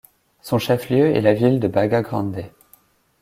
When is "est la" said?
1.15-1.35